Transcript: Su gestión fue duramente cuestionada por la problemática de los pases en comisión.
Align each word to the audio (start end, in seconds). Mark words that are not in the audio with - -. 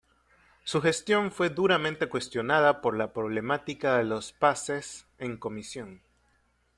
Su 0.63 0.81
gestión 0.81 1.29
fue 1.31 1.51
duramente 1.51 2.09
cuestionada 2.09 2.81
por 2.81 2.97
la 2.97 3.13
problemática 3.13 3.99
de 3.99 4.03
los 4.03 4.31
pases 4.33 5.05
en 5.19 5.37
comisión. 5.37 6.01